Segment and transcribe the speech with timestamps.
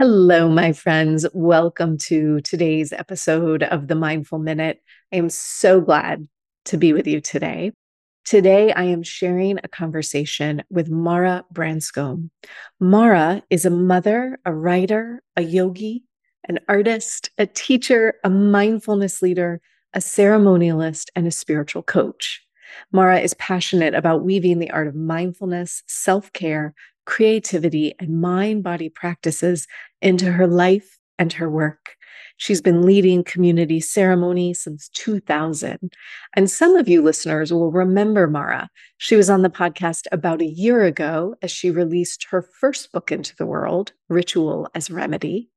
[0.00, 1.26] Hello, my friends.
[1.34, 4.80] Welcome to today's episode of the Mindful Minute.
[5.12, 6.26] I am so glad
[6.64, 7.72] to be with you today.
[8.24, 12.30] Today, I am sharing a conversation with Mara Branscombe.
[12.80, 16.04] Mara is a mother, a writer, a yogi,
[16.48, 19.60] an artist, a teacher, a mindfulness leader,
[19.92, 22.40] a ceremonialist, and a spiritual coach.
[22.90, 26.74] Mara is passionate about weaving the art of mindfulness, self care,
[27.10, 29.66] creativity, and mind body practices
[30.00, 31.96] into her life and her work.
[32.36, 35.92] She's been leading community ceremony since 2000.
[36.36, 38.70] And some of you listeners will remember Mara.
[38.98, 43.10] She was on the podcast about a year ago as she released her first book
[43.10, 45.50] into the world, Ritual as Remedy.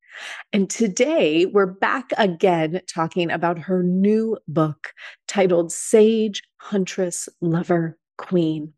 [0.53, 4.91] And today we're back again talking about her new book
[5.27, 8.73] titled Sage, Huntress, Lover, Queen.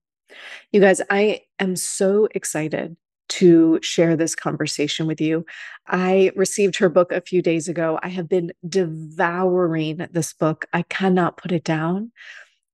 [0.72, 5.46] You guys, I am so excited to share this conversation with you.
[5.88, 8.00] I received her book a few days ago.
[8.04, 10.66] I have been devouring this book.
[10.74, 12.12] I cannot put it down.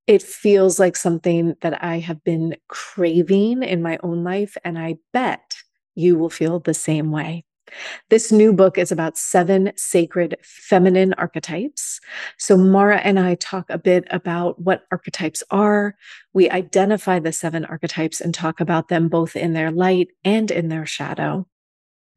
[0.08, 4.98] It feels like something that I have been craving in my own life, and I
[5.14, 5.56] bet
[5.96, 7.46] you will feel the same way.
[8.10, 12.00] This new book is about seven sacred feminine archetypes.
[12.38, 15.96] So, Mara and I talk a bit about what archetypes are.
[16.34, 20.70] We identify the seven archetypes and talk about them both in their light and in
[20.70, 21.48] their shadow.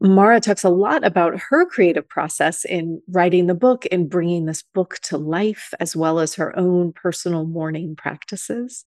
[0.01, 4.63] Mara talks a lot about her creative process in writing the book and bringing this
[4.63, 8.85] book to life, as well as her own personal mourning practices.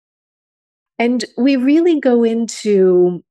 [1.00, 3.24] And we really go into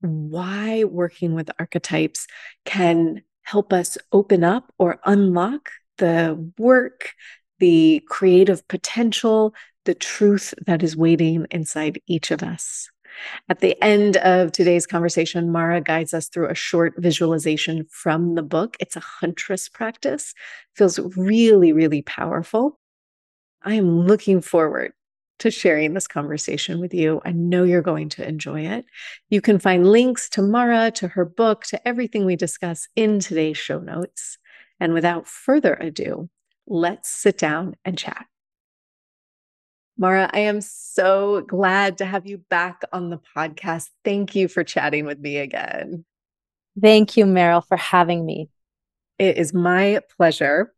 [0.00, 2.26] why working with archetypes
[2.64, 7.12] can help us open up or unlock the work,
[7.58, 12.88] the creative potential, the truth that is waiting inside each of us.
[13.48, 18.42] At the end of today's conversation, Mara guides us through a short visualization from the
[18.42, 18.76] book.
[18.80, 20.32] It's a huntress practice,
[20.76, 22.78] feels really, really powerful.
[23.62, 24.92] I am looking forward
[25.40, 27.20] to sharing this conversation with you.
[27.24, 28.86] I know you're going to enjoy it.
[29.28, 33.58] You can find links to Mara, to her book, to everything we discuss in today's
[33.58, 34.38] show notes.
[34.78, 36.30] And without further ado,
[36.66, 38.26] let's sit down and chat.
[39.98, 43.90] Mara, I am so glad to have you back on the podcast.
[44.04, 46.06] Thank you for chatting with me again.
[46.80, 48.48] Thank you, Meryl, for having me.
[49.18, 50.72] It is my pleasure.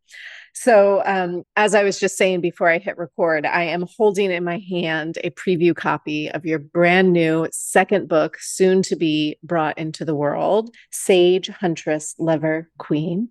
[0.54, 4.44] So, um, as I was just saying before I hit record, I am holding in
[4.44, 9.78] my hand a preview copy of your brand new second book, soon to be brought
[9.78, 13.30] into the world Sage, Huntress, Lover, Queen.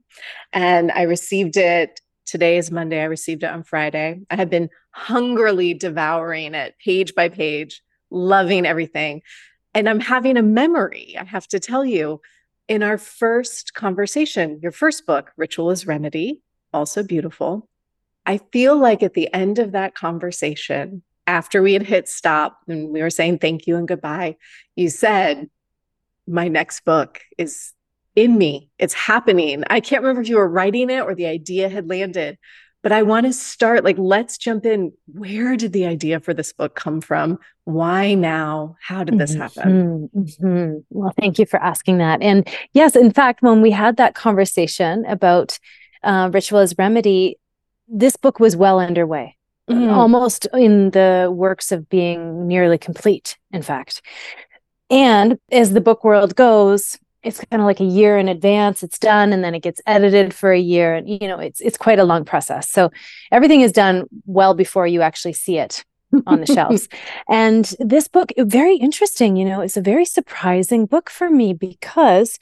[0.51, 2.01] And I received it.
[2.25, 3.01] Today is Monday.
[3.01, 4.21] I received it on Friday.
[4.29, 9.21] I have been hungrily devouring it page by page, loving everything.
[9.73, 12.21] And I'm having a memory, I have to tell you.
[12.67, 16.41] In our first conversation, your first book, Ritual as Remedy,
[16.73, 17.67] also beautiful.
[18.25, 22.89] I feel like at the end of that conversation, after we had hit stop and
[22.89, 24.37] we were saying thank you and goodbye,
[24.75, 25.49] you said,
[26.27, 27.73] My next book is
[28.15, 28.69] in me.
[28.77, 29.63] It's happening.
[29.69, 32.38] I can't remember if you were writing it or the idea had landed,
[32.83, 34.91] but I want to start like, let's jump in.
[35.06, 37.38] Where did the idea for this book come from?
[37.65, 38.75] Why now?
[38.81, 40.09] How did this happen?
[40.15, 40.45] Mm-hmm.
[40.45, 40.79] Mm-hmm.
[40.89, 42.21] Well, thank you for asking that.
[42.21, 45.59] And yes, in fact, when we had that conversation about
[46.03, 47.38] uh, Ritual as Remedy,
[47.88, 49.36] this book was well underway,
[49.69, 49.92] mm.
[49.92, 54.01] almost in the works of being nearly complete, in fact.
[54.89, 58.98] And as the book world goes, it's kind of like a year in advance it's
[58.98, 62.00] done and then it gets edited for a year and you know it's it's quite
[62.00, 62.92] a long process so
[63.31, 65.86] everything is done well before you actually see it
[66.25, 66.89] on the shelves
[67.30, 72.39] and this book very interesting you know it's a very surprising book for me because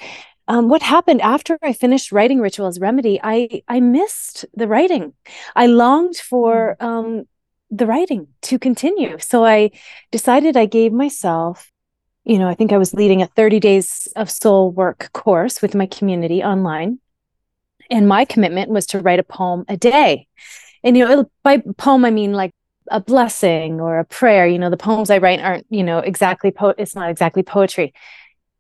[0.50, 5.14] um, what happened after I finished writing Ritual as Remedy, I I missed the writing.
[5.56, 6.86] I longed for mm.
[6.86, 7.26] um,
[7.70, 9.20] the writing to continue.
[9.20, 9.70] So I
[10.12, 11.72] decided I gave myself,
[12.26, 15.76] you know, I think I was leading a 30 days of soul work course with
[15.76, 17.00] my community online.
[17.92, 20.28] And my commitment was to write a poem a day.
[20.84, 22.52] And, you know, by poem, I mean like
[22.90, 24.48] a blessing or a prayer.
[24.48, 27.94] You know, the poems I write aren't, you know, exactly, po- it's not exactly poetry.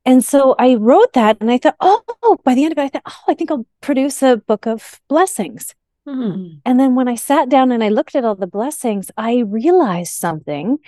[0.09, 2.87] And so I wrote that and I thought, oh, by the end of it, I
[2.87, 5.75] thought, oh, I think I'll produce a book of blessings.
[6.07, 6.53] Hmm.
[6.65, 10.13] And then when I sat down and I looked at all the blessings, I realized
[10.13, 10.79] something.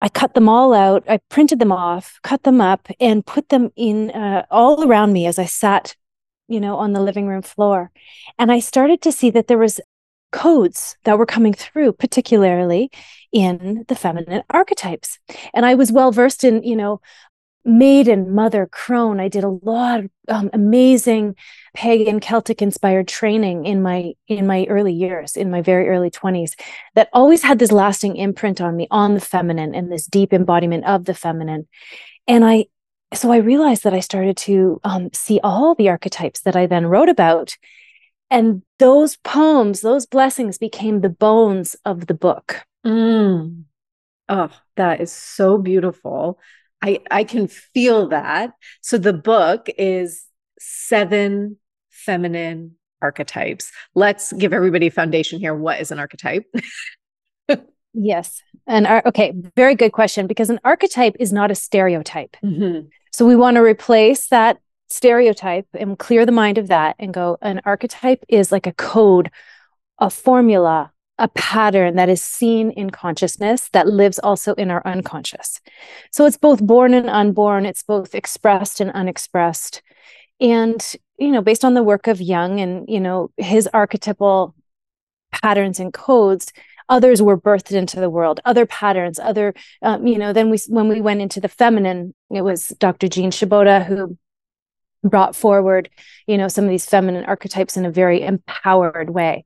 [0.00, 1.04] I cut them all out.
[1.06, 5.26] I printed them off, cut them up, and put them in uh, all around me
[5.26, 5.94] as I sat,
[6.48, 7.90] you know, on the living room floor.
[8.38, 9.78] And I started to see that there was
[10.32, 12.90] codes that were coming through, particularly
[13.32, 15.18] in the feminine archetypes.
[15.54, 17.00] And I was well versed in, you know,
[17.64, 19.20] maiden, mother, crone.
[19.20, 21.36] I did a lot of um, amazing
[21.74, 26.52] pagan Celtic inspired training in my in my early years, in my very early 20s,
[26.94, 30.84] that always had this lasting imprint on me on the feminine and this deep embodiment
[30.84, 31.68] of the feminine.
[32.26, 32.66] And I
[33.14, 36.86] so I realized that I started to um, see all the archetypes that I then
[36.86, 37.56] wrote about.
[38.30, 42.62] And those poems, those blessings became the bones of the book.
[42.84, 43.64] Mm.
[44.28, 46.38] Oh, that is so beautiful.
[46.82, 48.52] I I can feel that.
[48.80, 50.24] So the book is
[50.58, 51.56] seven
[51.90, 53.70] feminine archetypes.
[53.94, 55.54] Let's give everybody a foundation here.
[55.54, 56.44] What is an archetype?
[57.94, 58.42] yes.
[58.66, 62.36] And okay, very good question because an archetype is not a stereotype.
[62.44, 62.88] Mm-hmm.
[63.12, 64.58] So we want to replace that
[64.88, 69.30] stereotype and clear the mind of that and go an archetype is like a code,
[69.98, 75.60] a formula, a pattern that is seen in consciousness that lives also in our unconscious.
[76.12, 79.82] So it's both born and unborn, it's both expressed and unexpressed.
[80.40, 80.80] And,
[81.18, 84.54] you know, based on the work of Jung and, you know, his archetypal
[85.32, 86.52] patterns and codes,
[86.88, 90.88] others were birthed into the world other patterns other um, you know then we when
[90.88, 94.16] we went into the feminine it was dr Jean Shinoda who
[95.04, 95.90] brought forward
[96.26, 99.44] you know some of these feminine archetypes in a very empowered way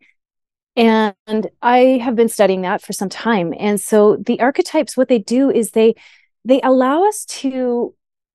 [0.77, 3.53] and I have been studying that for some time.
[3.59, 5.95] And so the archetypes, what they do is they
[6.45, 7.95] they allow us to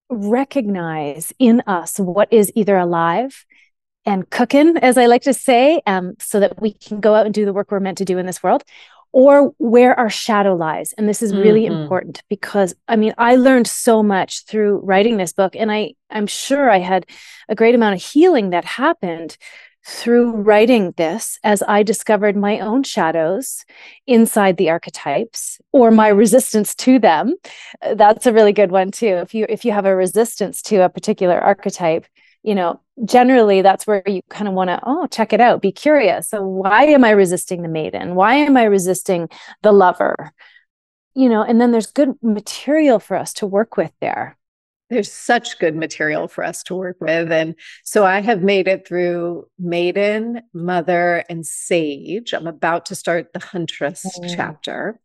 [0.09, 3.45] recognize in us what is either alive
[4.05, 7.35] and cooking, as I like to say, um, so that we can go out and
[7.35, 8.63] do the work we're meant to do in this world,
[9.11, 10.93] or where our shadow lies.
[10.93, 11.81] And this is really mm-hmm.
[11.81, 16.27] important because I mean, I learned so much through writing this book, and I I'm
[16.27, 17.05] sure I had
[17.49, 19.37] a great amount of healing that happened
[19.87, 23.63] through writing this as I discovered my own shadows
[24.05, 27.35] inside the archetypes or my resistance to them.
[27.81, 29.07] Uh, that's a really good one too.
[29.07, 32.05] If you if you have a resistance to a particular archetype,
[32.43, 35.71] you know, generally that's where you kind of want to oh, check it out, be
[35.71, 36.27] curious.
[36.27, 38.15] So why am I resisting the maiden?
[38.15, 39.29] Why am I resisting
[39.63, 40.33] the lover?
[41.15, 44.37] You know, and then there's good material for us to work with there
[44.89, 47.31] there's such good material for us to work with.
[47.31, 52.33] And so I have made it through Maiden, Mother, and Sage.
[52.33, 54.35] I'm about to start the Huntress mm.
[54.35, 54.99] chapter.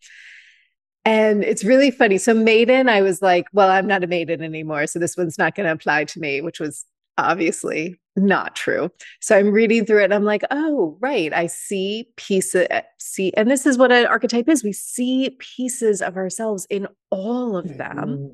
[1.05, 2.17] And it's really funny.
[2.19, 4.87] So, Maiden, I was like, well, I'm not a maiden anymore.
[4.87, 6.85] So, this one's not going to apply to me, which was
[7.19, 8.89] obviously not true.
[9.21, 11.33] So, I'm reading through it and I'm like, oh, right.
[11.33, 12.69] I see pieces,
[13.01, 14.63] see, and this is what an archetype is.
[14.63, 17.97] We see pieces of ourselves in all of them.
[17.97, 18.33] Mm-hmm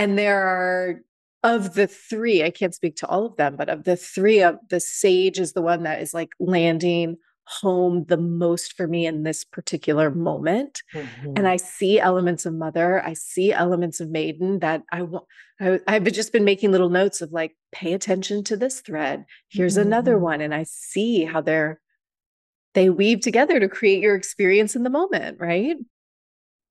[0.00, 1.02] and there are
[1.42, 4.56] of the three, I can't speak to all of them, but of the three, of
[4.70, 9.24] the sage is the one that is like landing home the most for me in
[9.24, 10.82] this particular moment.
[10.94, 11.32] Mm-hmm.
[11.36, 15.26] And I see elements of mother, I see elements of maiden that I want.
[15.60, 19.26] I've just been making little notes of like, pay attention to this thread.
[19.50, 19.88] Here's mm-hmm.
[19.88, 20.40] another one.
[20.40, 21.78] And I see how they're,
[22.72, 25.76] they weave together to create your experience in the moment, right?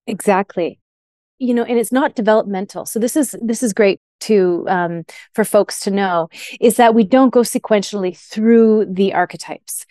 [0.08, 0.80] Exactly
[1.40, 2.86] you know and it's not developmental.
[2.86, 5.04] So this is this is great to um,
[5.34, 6.30] for folks to know
[6.60, 9.86] is that we don't go sequentially through the archetypes.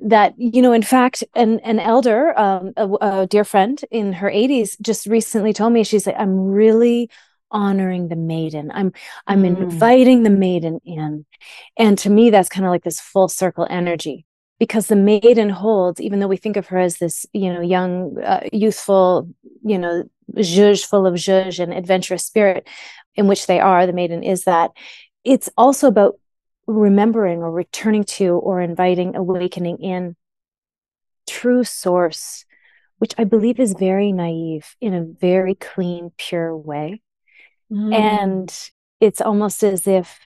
[0.00, 4.28] That you know in fact an, an elder um, a, a dear friend in her
[4.28, 7.08] 80s just recently told me she's like i'm really
[7.52, 8.72] honoring the maiden.
[8.74, 8.92] I'm
[9.28, 9.56] i'm mm.
[9.56, 11.24] inviting the maiden in.
[11.76, 14.26] And to me that's kind of like this full circle energy
[14.58, 18.16] because the maiden holds even though we think of her as this you know young
[18.22, 19.28] uh, youthful
[19.64, 20.04] you know
[20.36, 22.68] zhuzh full of zhuzh and adventurous spirit
[23.14, 24.70] in which they are the maiden is that
[25.24, 26.18] it's also about
[26.66, 30.16] remembering or returning to or inviting awakening in
[31.28, 32.44] true source
[32.98, 37.00] which i believe is very naive in a very clean pure way
[37.70, 37.94] mm.
[37.94, 38.70] and
[39.00, 40.20] it's almost as if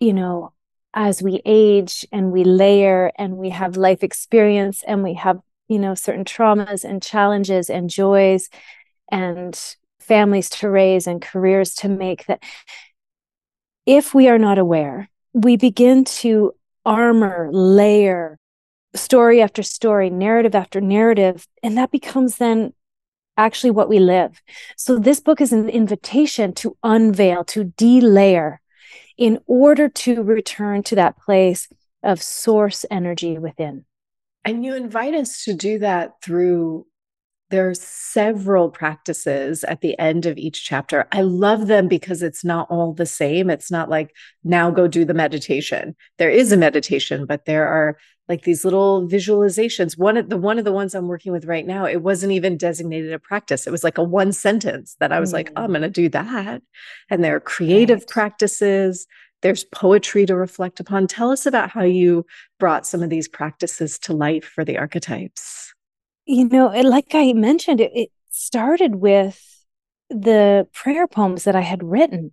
[0.00, 0.52] you know,
[0.94, 5.78] as we age and we layer and we have life experience and we have, you
[5.78, 8.48] know, certain traumas and challenges and joys
[9.10, 12.42] and families to raise and careers to make that
[13.86, 18.38] if we are not aware, we begin to armor, layer
[18.94, 22.72] story after story, narrative after narrative, and that becomes then
[23.36, 24.40] actually what we live.
[24.76, 28.58] So this book is an invitation to unveil, to delayer
[29.18, 31.68] in order to return to that place
[32.02, 33.84] of source energy within.
[34.44, 36.86] And you invite us to do that through
[37.50, 41.06] there's several practices at the end of each chapter.
[41.12, 43.50] I love them because it's not all the same.
[43.50, 45.94] It's not like now go do the meditation.
[46.18, 47.96] There is a meditation, but there are
[48.28, 49.96] like these little visualizations.
[49.96, 52.56] One of the one of the ones I'm working with right now, it wasn't even
[52.56, 53.66] designated a practice.
[53.66, 55.34] It was like a one sentence that I was mm.
[55.34, 56.62] like, oh, I'm going to do that.
[57.10, 58.08] And there are creative right.
[58.08, 59.06] practices.
[59.42, 61.06] There's poetry to reflect upon.
[61.06, 62.26] Tell us about how you
[62.58, 65.74] brought some of these practices to life for the archetypes
[66.26, 69.42] you know, it, like I mentioned, it, it started with
[70.10, 72.32] the prayer poems that I had written.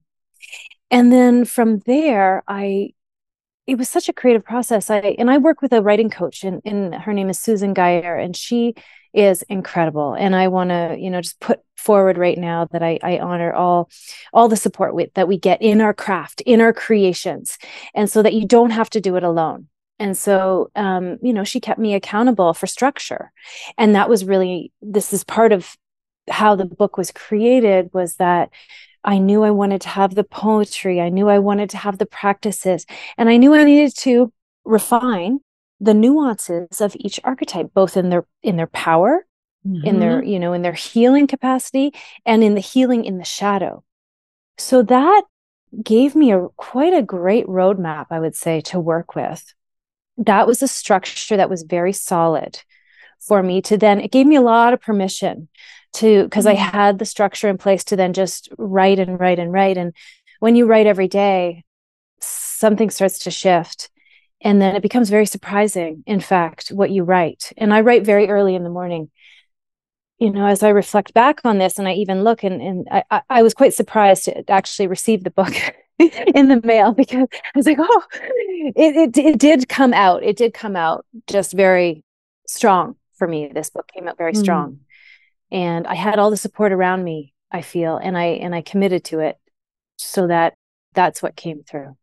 [0.91, 2.93] And then from there, I
[3.65, 4.89] it was such a creative process.
[4.89, 8.15] I and I work with a writing coach, and, and her name is Susan Geyer,
[8.15, 8.75] and she
[9.13, 10.13] is incredible.
[10.13, 13.53] And I want to, you know, just put forward right now that I, I honor
[13.53, 13.89] all
[14.33, 17.57] all the support with, that we get in our craft, in our creations,
[17.95, 19.67] and so that you don't have to do it alone
[19.99, 23.31] and so um, you know she kept me accountable for structure
[23.77, 25.75] and that was really this is part of
[26.29, 28.49] how the book was created was that
[29.03, 32.05] i knew i wanted to have the poetry i knew i wanted to have the
[32.05, 32.85] practices
[33.17, 34.31] and i knew i needed to
[34.65, 35.39] refine
[35.79, 39.25] the nuances of each archetype both in their in their power
[39.67, 39.85] mm-hmm.
[39.85, 40.29] in their mm-hmm.
[40.29, 41.91] you know in their healing capacity
[42.25, 43.83] and in the healing in the shadow
[44.57, 45.23] so that
[45.83, 49.53] gave me a quite a great roadmap i would say to work with
[50.17, 52.61] that was a structure that was very solid
[53.19, 55.47] for me to then it gave me a lot of permission
[55.93, 56.57] to because mm-hmm.
[56.57, 59.77] i had the structure in place to then just write and write and write.
[59.77, 59.93] And
[60.39, 61.63] when you write every day
[62.19, 63.89] something starts to shift
[64.41, 67.51] and then it becomes very surprising in fact what you write.
[67.57, 69.09] And i write very early in the morning.
[70.19, 73.21] You know as i reflect back on this and i even look and, and I,
[73.29, 75.53] I was quite surprised to actually receive the book
[75.99, 78.03] in the mail because I was like, oh,
[78.75, 80.23] it, it it did come out.
[80.23, 82.03] It did come out just very
[82.47, 83.51] strong for me.
[83.53, 84.37] This book came out very mm.
[84.37, 84.79] strong,
[85.51, 87.33] and I had all the support around me.
[87.51, 89.37] I feel, and I and I committed to it,
[89.97, 90.55] so that
[90.93, 91.95] that's what came through.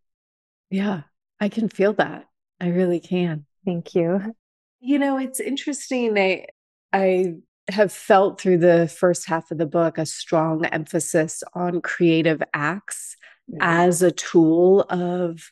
[0.70, 1.02] Yeah,
[1.40, 2.26] I can feel that.
[2.60, 3.46] I really can.
[3.64, 4.34] Thank you.
[4.80, 6.16] You know, it's interesting.
[6.16, 6.46] I
[6.92, 7.34] I
[7.68, 13.16] have felt through the first half of the book a strong emphasis on creative acts
[13.60, 15.50] as a tool of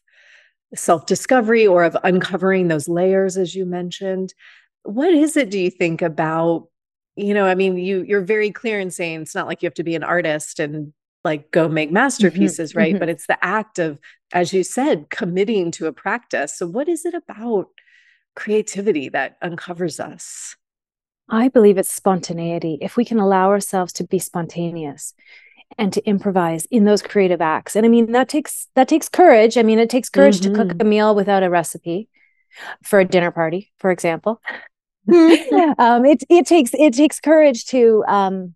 [0.75, 4.35] self discovery or of uncovering those layers, as you mentioned.
[4.83, 6.69] What is it, do you think, about?
[7.17, 9.75] You know, I mean, you you're very clear in saying it's not like you have
[9.75, 10.93] to be an artist and
[11.25, 12.93] like go make masterpieces, mm-hmm, right?
[12.93, 13.01] Mm-hmm.
[13.01, 13.99] But it's the act of,
[14.33, 16.57] as you said, committing to a practice.
[16.57, 17.69] So, what is it about
[18.37, 20.57] creativity that uncovers us?
[21.29, 22.79] I believe it's spontaneity.
[22.81, 25.13] If we can allow ourselves to be spontaneous,
[25.79, 27.77] and to improvise in those creative acts.
[27.77, 29.57] And I mean that takes that takes courage.
[29.57, 30.53] I mean it takes courage mm-hmm.
[30.53, 30.87] to cook mm-hmm.
[30.87, 32.09] a meal without a recipe
[32.83, 34.41] for a dinner party, for example.
[35.09, 38.55] um, it it takes it takes courage to um,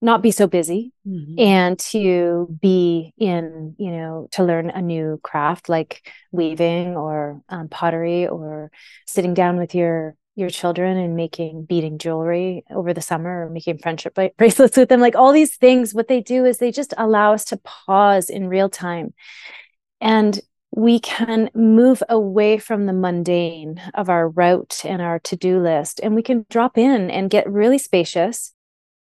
[0.00, 1.38] not be so busy mm-hmm.
[1.38, 7.68] and to be in you know to learn a new craft like weaving or um,
[7.68, 8.70] pottery or
[9.06, 13.78] sitting down with your your children and making beading jewelry over the summer or making
[13.78, 17.32] friendship bracelets with them like all these things what they do is they just allow
[17.32, 19.12] us to pause in real time.
[20.00, 20.38] And
[20.70, 26.14] we can move away from the mundane of our route and our to-do list and
[26.14, 28.52] we can drop in and get really spacious.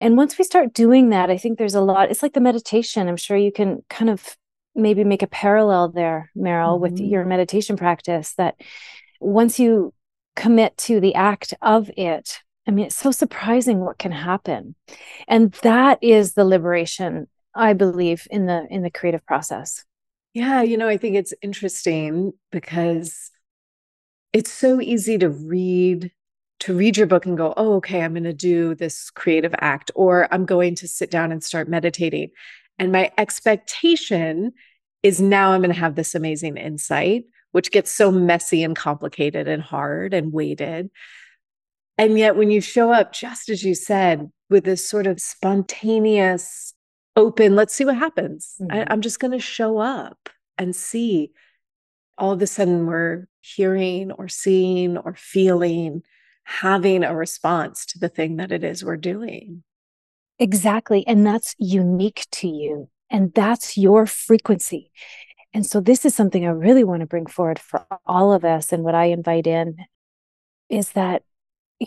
[0.01, 3.09] And once we start doing that i think there's a lot it's like the meditation.
[3.09, 4.37] I'm sure you can kind of
[4.75, 6.83] maybe make a parallel there meryl mm-hmm.
[6.83, 8.57] with your meditation practice that
[9.21, 9.95] once you
[10.37, 12.41] commit to the act of it.
[12.67, 14.75] I mean it's so surprising what can happen.
[15.29, 19.85] And that is the liberation i believe in the in the creative process.
[20.35, 23.31] Yeah you know i think it's interesting because
[24.33, 26.11] it's so easy to read
[26.61, 29.91] to read your book and go oh okay i'm going to do this creative act
[29.95, 32.31] or i'm going to sit down and start meditating.
[32.79, 34.53] And my expectation
[35.03, 39.49] is now i'm going to have this amazing insight which gets so messy and complicated
[39.49, 40.91] and hard and weighted.
[41.99, 46.75] And yet, when you show up, just as you said, with this sort of spontaneous,
[47.17, 48.57] open, let's see what happens.
[48.61, 48.73] Mm-hmm.
[48.73, 50.29] I, I'm just going to show up
[50.59, 51.31] and see
[52.19, 56.03] all of a sudden we're hearing or seeing or feeling,
[56.45, 59.63] having a response to the thing that it is we're doing.
[60.39, 61.07] Exactly.
[61.07, 62.89] And that's unique to you.
[63.11, 64.91] And that's your frequency.
[65.55, 68.73] And so, this is something I really want to bring forward for all of us.
[68.73, 69.77] And what I invite in
[70.69, 71.23] is that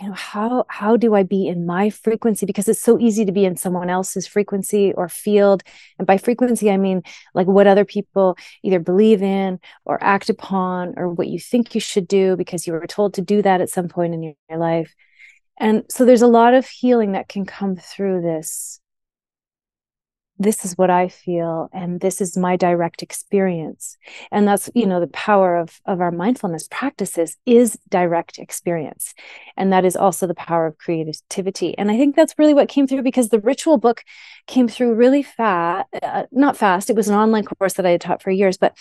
[0.01, 3.31] you know how how do i be in my frequency because it's so easy to
[3.31, 5.63] be in someone else's frequency or field
[5.97, 7.01] and by frequency i mean
[7.33, 11.79] like what other people either believe in or act upon or what you think you
[11.79, 14.93] should do because you were told to do that at some point in your, life
[15.57, 18.81] and so there's a lot of healing that can come through this
[20.37, 23.97] this is what i feel and this is my direct experience.
[24.31, 29.13] And that's you know the power of of our mindfulness practices is direct experience.
[29.55, 31.77] And that is also the power of creativity.
[31.77, 34.03] And i think that's really what came through because the ritual book
[34.47, 38.01] came through really fast uh, not fast it was an online course that i had
[38.01, 38.77] taught for years but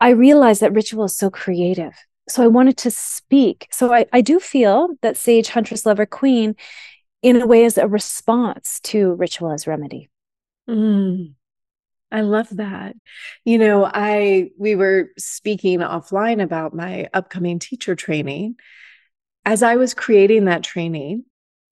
[0.00, 1.94] i realized that ritual is so creative.
[2.28, 3.68] So i wanted to speak.
[3.70, 6.56] So i, I do feel that sage huntress lover queen
[7.22, 10.08] in a way is a response to ritual as remedy
[10.68, 11.34] Mm,
[12.10, 12.96] I love that.
[13.44, 18.56] You know, I we were speaking offline about my upcoming teacher training.
[19.44, 21.24] As I was creating that training,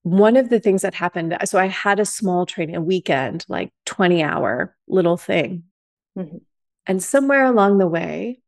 [0.02, 3.72] one of the things that happened, so I had a small training, a weekend, like
[3.87, 5.64] 20 hour little thing.
[6.18, 6.38] Mm-hmm.
[6.87, 8.40] And somewhere along the way,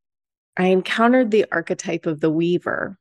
[0.57, 2.99] I encountered the archetype of the weaver.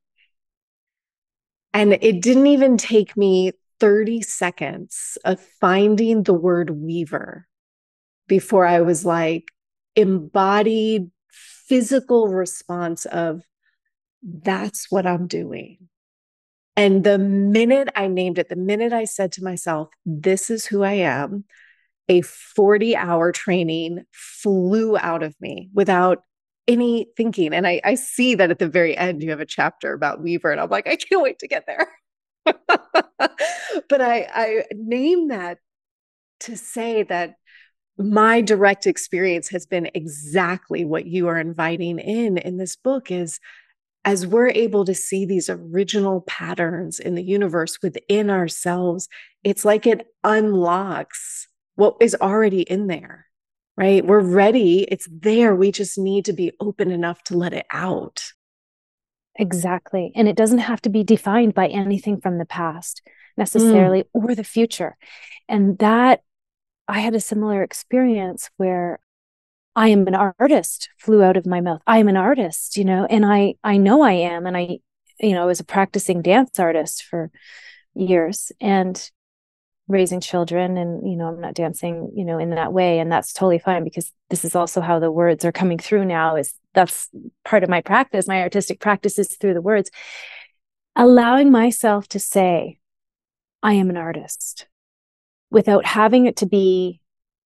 [1.73, 7.49] And it didn't even take me 30 seconds of finding the word weaver
[8.29, 9.49] before I was like
[9.97, 11.11] embodied
[11.67, 13.41] physical response of
[14.23, 15.89] that's what I'm doing.
[16.77, 20.83] And the minute I named it, the minute I said to myself, this is who
[20.83, 21.43] I am,
[22.07, 26.23] a 40 hour training flew out of me without
[26.69, 27.53] any thinking.
[27.53, 30.53] And I, I see that at the very end, you have a chapter about Weaver,
[30.53, 31.89] and I'm like, I can't wait to get there.
[32.45, 35.60] but I, I name that
[36.41, 37.36] to say that
[37.97, 43.39] my direct experience has been exactly what you are inviting in in this book is
[44.06, 49.08] as we're able to see these original patterns in the universe within ourselves
[49.43, 53.27] it's like it unlocks what is already in there
[53.75, 54.06] right?
[54.06, 58.23] We're ready it's there we just need to be open enough to let it out
[59.38, 60.12] Exactly.
[60.15, 63.02] And it doesn't have to be defined by anything from the past
[63.36, 64.08] necessarily mm.
[64.13, 64.98] or the future.
[65.50, 66.22] And that
[66.88, 69.00] I had a similar experience where
[69.76, 71.82] I am an artist flew out of my mouth.
[71.88, 74.80] I am an artist, you know, and I I know I am and I
[75.19, 77.32] you know, I was a practicing dance artist for
[77.96, 79.10] years and
[79.88, 83.34] raising children and you know i'm not dancing you know in that way and that's
[83.34, 87.09] totally fine because this is also how the words are coming through now is that's
[87.45, 89.89] part of my practice my artistic practice is through the words
[90.95, 92.77] allowing myself to say
[93.62, 94.67] i am an artist
[95.49, 96.99] without having it to be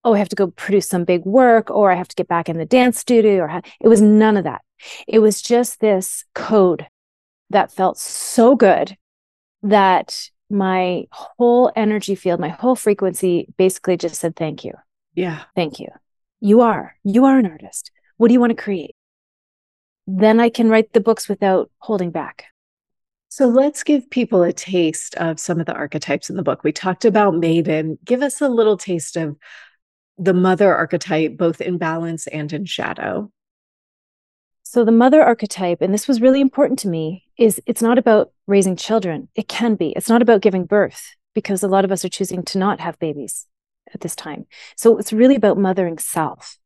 [0.04, 2.50] oh i have to go produce some big work or i have to get back
[2.50, 4.62] in the dance studio or it was none of that
[5.08, 6.88] it was just this code
[7.50, 8.98] that felt so good
[9.64, 14.74] that my whole energy field, my whole frequency basically just said, thank you.
[15.14, 15.44] Yeah.
[15.56, 15.88] Thank you.
[16.40, 17.92] You are, you are an artist.
[18.18, 18.96] What do you want to create?
[20.08, 22.46] Then I can write the books without holding back.
[23.30, 26.64] So let's give people a taste of some of the archetypes in the book.
[26.64, 28.00] We talked about Maiden.
[28.06, 29.36] Give us a little taste of
[30.18, 33.32] the mother archetype, both in balance and in shadow.
[34.64, 38.32] So the mother archetype, and this was really important to me, is it's not about
[38.48, 39.28] raising children.
[39.36, 39.94] It can be.
[39.96, 42.98] It's not about giving birth because a lot of us are choosing to not have
[42.98, 43.46] babies
[43.94, 44.46] at this time.
[44.76, 46.58] So it's really about mothering self.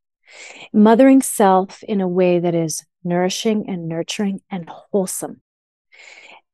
[0.72, 5.42] Mothering self in a way that is nourishing and nurturing and wholesome.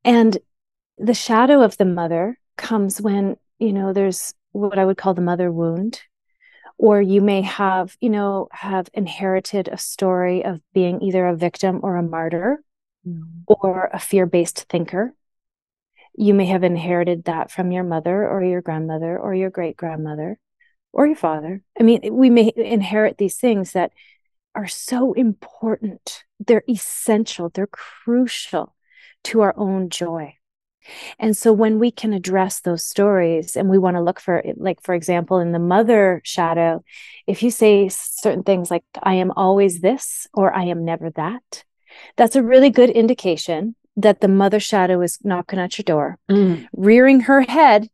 [0.04, 0.36] And
[0.96, 5.20] the shadow of the mother comes when, you know, there's what I would call the
[5.20, 6.00] mother wound,
[6.78, 11.80] or you may have you know have inherited a story of being either a victim
[11.82, 12.62] or a martyr
[13.06, 13.22] mm.
[13.46, 15.12] or a fear-based thinker
[16.14, 20.38] you may have inherited that from your mother or your grandmother or your great grandmother
[20.92, 23.92] or your father i mean we may inherit these things that
[24.54, 28.74] are so important they're essential they're crucial
[29.24, 30.34] to our own joy
[31.18, 34.82] and so when we can address those stories and we want to look for like
[34.82, 36.82] for example in the mother shadow,
[37.26, 41.64] if you say certain things like I am always this or I am never that,
[42.16, 46.66] that's a really good indication that the mother shadow is knocking at your door, mm.
[46.72, 47.88] rearing her head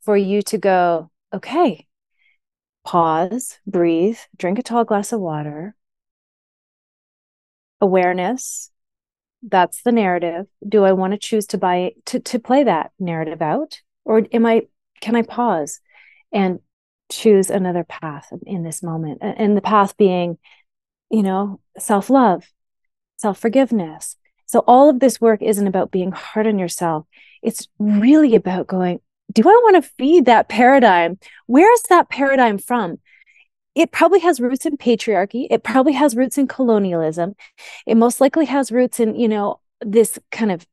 [0.00, 1.86] for you to go, okay,
[2.84, 5.74] pause, breathe, drink a tall glass of water,
[7.82, 8.70] awareness.
[9.42, 10.46] That's the narrative.
[10.66, 14.46] Do I want to choose to buy to to play that narrative out, or am
[14.46, 14.68] I?
[15.00, 15.80] Can I pause
[16.32, 16.60] and
[17.10, 19.18] choose another path in this moment?
[19.20, 20.38] And the path being,
[21.10, 22.44] you know, self love,
[23.16, 24.16] self forgiveness.
[24.46, 27.06] So all of this work isn't about being hard on yourself.
[27.42, 29.00] It's really about going,
[29.32, 31.18] do I want to feed that paradigm?
[31.46, 32.98] Where is that paradigm from?
[33.74, 35.46] It probably has roots in patriarchy.
[35.50, 37.34] It probably has roots in colonialism.
[37.86, 40.66] It most likely has roots in, you know, this kind of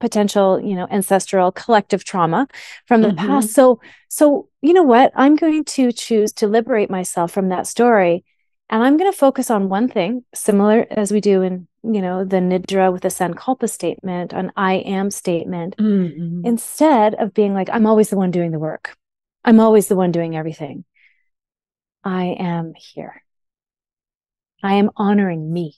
[0.00, 2.48] potential, you know, ancestral collective trauma
[2.86, 3.26] from the mm-hmm.
[3.26, 3.50] past.
[3.50, 5.12] So, so you know what?
[5.14, 8.24] I'm going to choose to liberate myself from that story.
[8.70, 12.24] And I'm going to focus on one thing, similar as we do in you know,
[12.24, 16.44] the nidra with the sankalpa statement, an I am statement, mm-hmm.
[16.44, 18.96] instead of being like, I'm always the one doing the work.
[19.44, 20.84] I'm always the one doing everything.
[22.04, 23.22] I am here.
[24.62, 25.76] I am honoring me.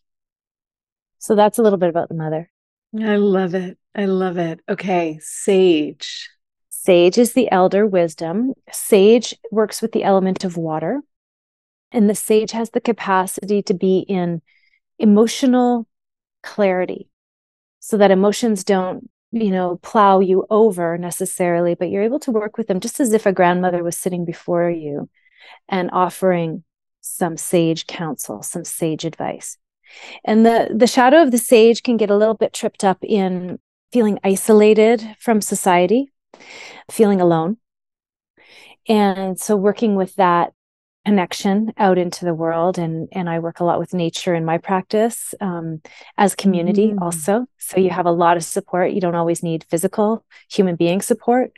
[1.19, 2.51] So that's a little bit about the mother.
[2.99, 3.79] I love it.
[3.95, 4.61] I love it.
[4.69, 6.29] Okay, sage.
[6.69, 8.55] Sage is the elder wisdom.
[8.71, 11.01] Sage works with the element of water.
[11.93, 14.43] And the sage has the capacity to be in
[14.99, 15.87] emotional
[16.43, 17.09] clarity
[17.79, 22.59] so that emotions don't you know plow you over necessarily but you're able to work
[22.59, 25.09] with them just as if a grandmother was sitting before you
[25.69, 26.65] and offering
[27.03, 29.59] some sage counsel some sage advice.
[30.25, 33.59] And the the shadow of the sage can get a little bit tripped up in
[33.93, 36.11] feeling isolated from society
[36.91, 37.59] feeling alone.
[38.89, 40.53] And so working with that
[41.05, 44.57] connection out into the world and and i work a lot with nature in my
[44.57, 45.83] practice um,
[46.17, 47.03] as community mm.
[47.03, 47.47] also.
[47.59, 48.93] So you have a lot of support.
[48.93, 51.53] You don't always need physical human being support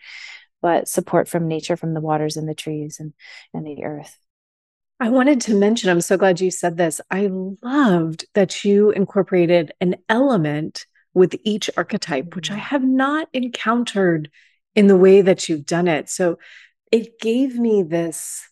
[0.65, 3.13] but support from nature from the waters and the trees and
[3.53, 4.19] and the earth
[5.01, 7.01] I wanted to mention, I'm so glad you said this.
[7.11, 12.61] I loved that you incorporated an element with each archetype, which I mm.
[12.61, 14.31] have not encountered
[14.77, 16.09] in the way that you've done it.
[16.09, 16.39] So
[16.93, 18.49] it gave me this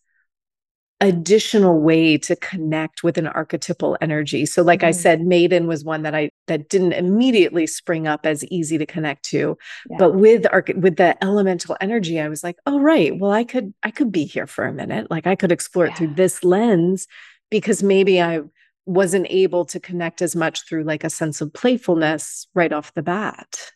[1.02, 4.46] additional way to connect with an archetypal energy.
[4.46, 4.86] So like mm-hmm.
[4.86, 8.86] I said maiden was one that I that didn't immediately spring up as easy to
[8.86, 9.58] connect to.
[9.90, 9.96] Yeah.
[9.98, 13.74] But with arch- with the elemental energy I was like, "Oh right, well I could
[13.82, 15.10] I could be here for a minute.
[15.10, 15.92] Like I could explore yeah.
[15.92, 17.08] it through this lens
[17.50, 18.42] because maybe I
[18.86, 23.02] wasn't able to connect as much through like a sense of playfulness right off the
[23.02, 23.72] bat."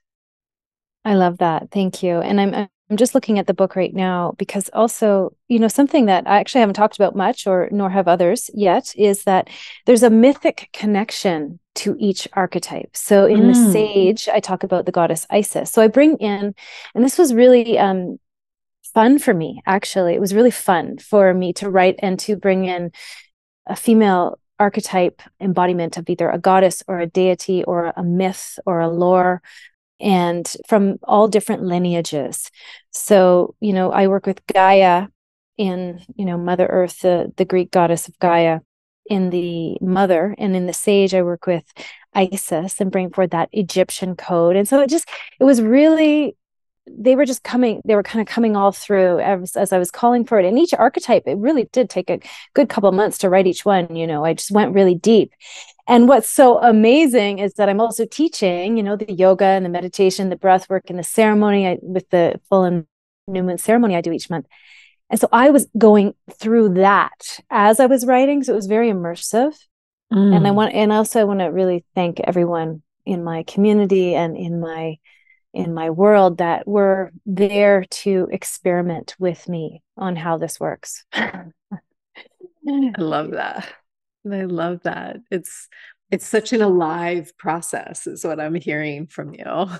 [1.05, 1.71] I love that.
[1.73, 2.21] Thank you.
[2.21, 6.07] And I'm I'm just looking at the book right now because also, you know, something
[6.07, 9.49] that I actually haven't talked about much or nor have others yet is that
[9.87, 12.97] there's a mythic connection to each archetype.
[12.97, 13.49] So in mm.
[13.49, 15.71] the sage, I talk about the goddess Isis.
[15.73, 16.55] So I bring in,
[16.95, 18.19] and this was really um,
[18.95, 20.15] fun for me, actually.
[20.15, 22.93] It was really fun for me to write and to bring in
[23.67, 28.81] a female archetype embodiment of either a goddess or a deity or a myth or
[28.81, 29.43] a lore
[30.01, 32.51] and from all different lineages.
[32.91, 35.09] So, you know, I work with Gaia
[35.57, 38.61] in, you know, Mother Earth, the, the Greek goddess of Gaia,
[39.09, 41.65] in the mother, and in the sage, I work with
[42.13, 44.57] Isis and bring forward that Egyptian code.
[44.57, 46.37] And so it just, it was really
[46.89, 49.91] they were just coming they were kind of coming all through as, as i was
[49.91, 52.21] calling for it and each archetype it really did take a
[52.55, 55.33] good couple months to write each one you know i just went really deep
[55.87, 59.71] and what's so amazing is that I'm also teaching, you know, the yoga and the
[59.71, 62.87] meditation, the breath work and the ceremony I, with the full and
[63.29, 64.47] new moon ceremony I do each month.
[65.11, 68.43] And so I was going through that as I was writing.
[68.43, 69.55] So it was very immersive.
[70.13, 70.37] Mm.
[70.37, 70.55] And I mm.
[70.55, 74.99] want, and also I want to really thank everyone in my community and in my,
[75.55, 81.05] in my world that were there to experiment with me on how this works.
[81.13, 81.53] I
[82.99, 83.73] love that.
[84.33, 85.19] I love that.
[85.31, 85.69] It's
[86.11, 89.45] it's such an alive process is what I'm hearing from you.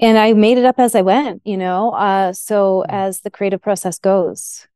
[0.00, 1.90] And I made it up as I went, you know.
[1.92, 2.92] Uh so mm.
[2.92, 4.66] as the creative process goes.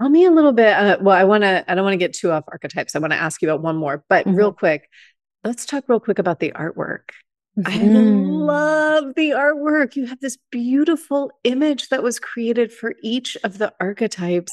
[0.00, 0.74] Tell me a little bit.
[0.74, 1.64] Uh, well, I want to.
[1.66, 2.94] I don't want to get too off archetypes.
[2.94, 4.36] I want to ask you about one more, but mm-hmm.
[4.36, 4.88] real quick,
[5.42, 7.10] let's talk real quick about the artwork.
[7.58, 7.66] Mm-hmm.
[7.66, 9.96] I love the artwork.
[9.96, 14.52] You have this beautiful image that was created for each of the archetypes.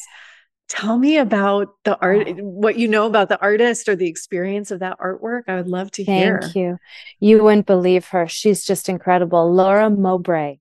[0.68, 4.80] Tell me about the art, what you know about the artist or the experience of
[4.80, 5.44] that artwork.
[5.48, 6.42] I would love to hear.
[6.42, 6.78] Thank you.
[7.20, 8.28] You wouldn't believe her.
[8.28, 9.54] She's just incredible.
[9.54, 10.58] Laura Mowbray.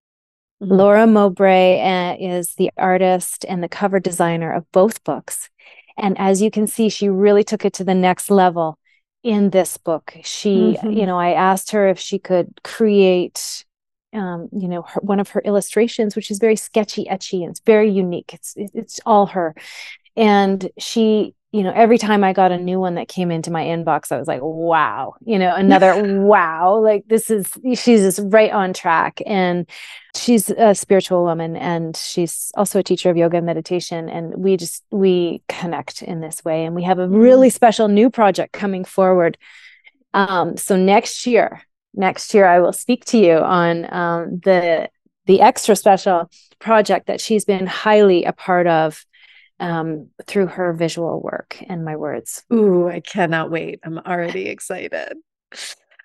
[0.62, 0.72] Mm-hmm.
[0.72, 5.48] Laura Mowbray uh, is the artist and the cover designer of both books.
[5.96, 8.78] And as you can see, she really took it to the next level
[9.22, 10.14] in this book.
[10.22, 10.90] She, mm-hmm.
[10.90, 13.64] you know, I asked her if she could create
[14.14, 17.60] um, you know, her, one of her illustrations, which is very sketchy, etchy, and it's
[17.60, 18.32] very unique.
[18.32, 19.54] It's it's all her,
[20.16, 23.62] and she you know, every time I got a new one that came into my
[23.62, 26.80] inbox, I was like, wow, you know, another wow.
[26.80, 27.46] Like this is,
[27.76, 29.22] she's just right on track.
[29.24, 29.70] And
[30.16, 34.08] she's a spiritual woman and she's also a teacher of yoga and meditation.
[34.08, 36.64] And we just, we connect in this way.
[36.64, 37.54] And we have a really mm-hmm.
[37.54, 39.38] special new project coming forward.
[40.12, 41.62] Um, so next year,
[41.94, 44.88] next year, I will speak to you on um, the,
[45.26, 49.04] the extra special project that she's been highly a part of
[49.60, 52.42] um, through her visual work and my words.
[52.52, 53.80] Ooh, I cannot wait.
[53.84, 55.14] I'm already excited.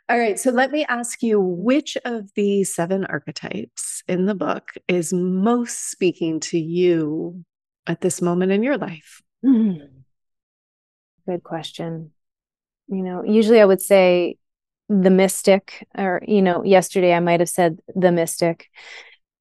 [0.10, 4.72] All right, so let me ask you which of the seven archetypes in the book
[4.88, 7.46] is most speaking to you
[7.86, 9.22] at this moment in your life?
[9.46, 9.88] Mm.
[11.28, 12.12] Good question.
[12.88, 14.38] You know, usually I would say
[14.90, 18.70] the mystic, or, you know, yesterday I might have said the mystic.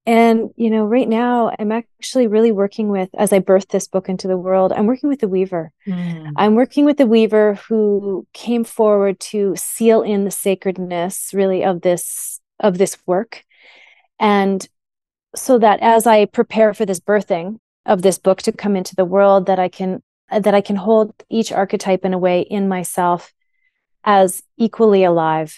[0.05, 4.09] And, you know, right now I'm actually really working with, as I birth this book
[4.09, 5.71] into the world, I'm working with the weaver.
[5.87, 6.31] Mm.
[6.35, 11.81] I'm working with the weaver who came forward to seal in the sacredness really of
[11.81, 13.43] this, of this work.
[14.19, 14.67] And
[15.35, 19.05] so that as I prepare for this birthing of this book to come into the
[19.05, 23.33] world, that I can, that I can hold each archetype in a way in myself
[24.03, 25.57] as equally alive.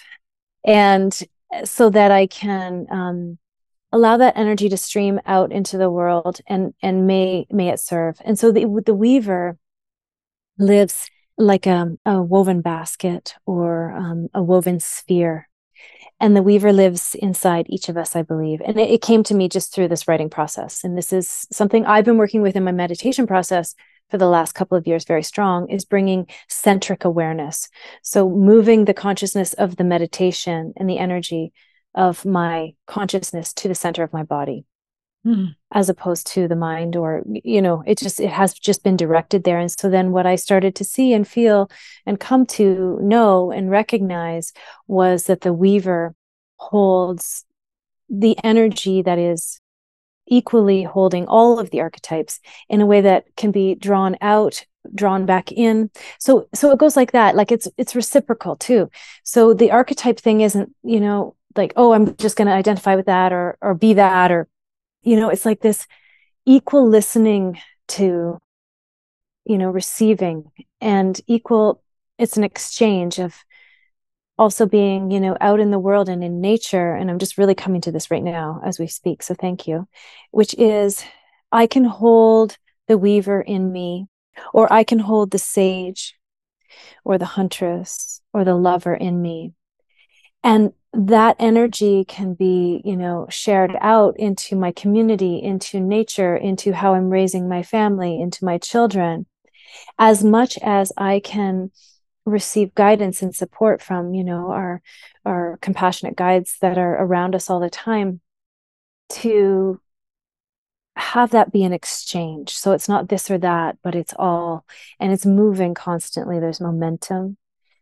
[0.64, 1.18] And
[1.64, 3.38] so that I can, um,
[3.92, 8.16] allow that energy to stream out into the world and and may may it serve.
[8.24, 9.58] And so the the weaver
[10.58, 15.48] lives like a, a woven basket or um, a woven sphere.
[16.20, 18.60] And the weaver lives inside each of us i believe.
[18.64, 20.84] And it, it came to me just through this writing process.
[20.84, 23.74] And this is something i've been working with in my meditation process
[24.12, 27.70] for the last couple of years very strong is bringing centric awareness
[28.02, 31.50] so moving the consciousness of the meditation and the energy
[31.94, 34.66] of my consciousness to the center of my body
[35.26, 35.48] mm.
[35.72, 39.44] as opposed to the mind or you know it just it has just been directed
[39.44, 41.70] there and so then what i started to see and feel
[42.04, 44.52] and come to know and recognize
[44.86, 46.14] was that the weaver
[46.56, 47.46] holds
[48.10, 49.61] the energy that is
[50.26, 55.26] equally holding all of the archetypes in a way that can be drawn out drawn
[55.26, 55.90] back in.
[56.18, 58.90] So so it goes like that like it's it's reciprocal too.
[59.22, 63.06] So the archetype thing isn't you know like oh i'm just going to identify with
[63.06, 64.48] that or or be that or
[65.02, 65.86] you know it's like this
[66.46, 67.58] equal listening
[67.88, 68.38] to
[69.44, 71.82] you know receiving and equal
[72.18, 73.36] it's an exchange of
[74.38, 77.54] also being you know out in the world and in nature and i'm just really
[77.54, 79.86] coming to this right now as we speak so thank you
[80.30, 81.04] which is
[81.50, 82.56] i can hold
[82.88, 84.06] the weaver in me
[84.52, 86.14] or i can hold the sage
[87.04, 89.52] or the huntress or the lover in me.
[90.44, 96.74] And that energy can be you know shared out into my community into nature into
[96.74, 99.24] how i'm raising my family into my children.
[99.98, 101.70] As much as i can
[102.24, 104.80] receive guidance and support from you know our
[105.24, 108.20] our compassionate guides that are around us all the time
[109.08, 109.80] to
[110.94, 114.64] have that be an exchange so it's not this or that but it's all
[115.00, 117.36] and it's moving constantly there's momentum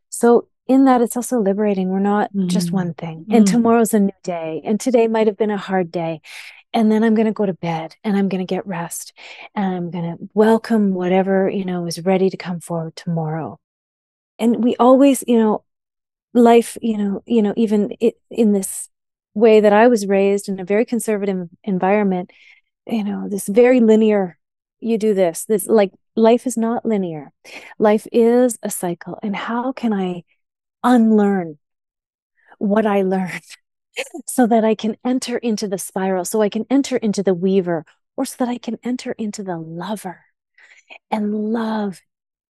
[0.09, 1.89] so in that it's also liberating.
[1.89, 2.47] We're not mm.
[2.47, 3.27] just one thing.
[3.29, 3.39] Mm.
[3.39, 4.63] And tomorrow's a new day.
[4.65, 6.21] And today might have been a hard day.
[6.73, 9.13] And then I'm going to go to bed and I'm going to get rest
[9.57, 13.59] and I'm going to welcome whatever, you know, is ready to come forward tomorrow.
[14.41, 15.65] And we always, you know,
[16.35, 18.89] life, you know, you know, even it, in this
[19.35, 22.33] way that I was raised in a very conservative environment,
[22.87, 24.37] you know, this very linear
[24.81, 27.33] you do this this like life is not linear.
[27.79, 29.19] Life is a cycle.
[29.23, 30.25] And how can i
[30.83, 31.59] unlearn
[32.59, 33.45] what I learned
[34.27, 37.85] so that I can enter into the spiral, so I can enter into the weaver,
[38.17, 40.25] or so that I can enter into the lover
[41.11, 42.01] and love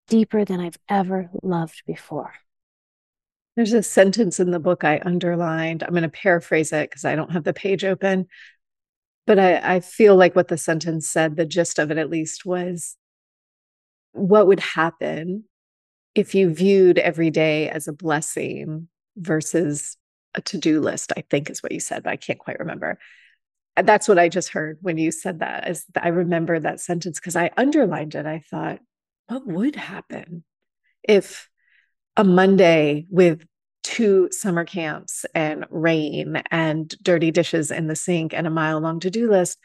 [0.09, 2.33] deeper than I've ever loved before.
[3.55, 5.83] There's a sentence in the book I underlined.
[5.83, 8.27] I'm going to paraphrase it because I don't have the page open.
[9.27, 12.45] But I, I feel like what the sentence said, the gist of it at least,
[12.45, 12.95] was
[14.13, 15.43] what would happen
[16.15, 19.97] if you viewed every day as a blessing versus
[20.35, 22.99] a to-do list i think is what you said but i can't quite remember
[23.83, 27.35] that's what i just heard when you said that as i remember that sentence because
[27.35, 28.79] i underlined it i thought
[29.29, 30.43] what would happen
[31.03, 31.49] if
[32.17, 33.45] a monday with
[33.81, 38.99] two summer camps and rain and dirty dishes in the sink and a mile long
[38.99, 39.57] to-do list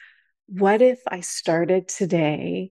[0.46, 2.70] what if i started today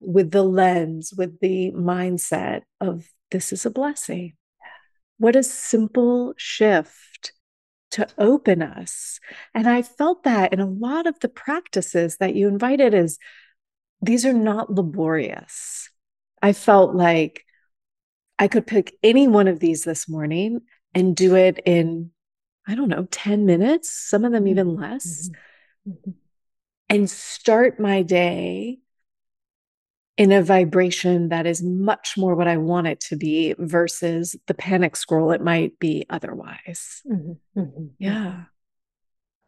[0.00, 4.34] with the lens with the mindset of this is a blessing.
[5.18, 7.32] What a simple shift
[7.92, 9.18] to open us.
[9.54, 13.18] And I felt that in a lot of the practices that you invited is
[14.00, 15.90] these are not laborious.
[16.44, 17.46] I felt like
[18.38, 20.60] I could pick any one of these this morning
[20.94, 22.10] and do it in,
[22.68, 24.82] I don't know, 10 minutes, some of them even mm-hmm.
[24.82, 25.30] less,
[25.88, 26.10] mm-hmm.
[26.90, 28.80] and start my day
[30.18, 34.52] in a vibration that is much more what I want it to be versus the
[34.52, 37.00] panic scroll it might be otherwise.
[37.10, 37.58] Mm-hmm.
[37.58, 37.86] mm-hmm.
[37.98, 38.42] Yeah.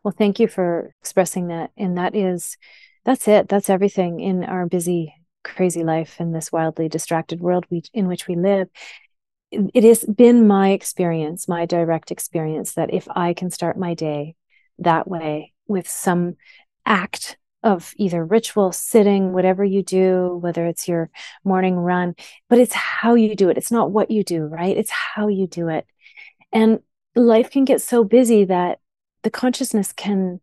[0.03, 1.73] Well, thank you for expressing that.
[1.77, 2.57] And that is,
[3.05, 3.51] that's it.
[3.51, 5.13] That's everything in our busy,
[5.47, 8.69] crazy life in this wildly distracted world we, in which we live.
[9.51, 14.35] It has been my experience, my direct experience, that if I can start my day
[14.79, 16.37] that way with some
[16.85, 21.11] act of either ritual, sitting, whatever you do, whether it's your
[21.45, 22.15] morning run,
[22.49, 23.57] but it's how you do it.
[23.57, 24.77] It's not what you do, right?
[24.77, 25.87] It's how you do it.
[26.53, 26.81] And
[27.15, 28.79] life can get so busy that
[29.23, 30.41] the consciousness can,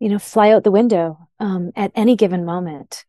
[0.00, 3.04] you know, fly out the window um, at any given moment.